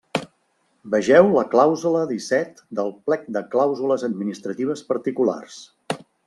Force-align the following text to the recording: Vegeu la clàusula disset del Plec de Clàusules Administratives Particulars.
Vegeu 0.93 1.27
la 1.35 1.43
clàusula 1.51 2.01
disset 2.11 2.63
del 2.79 2.89
Plec 3.11 3.27
de 3.37 3.45
Clàusules 3.57 4.07
Administratives 4.09 4.83
Particulars. 4.95 5.61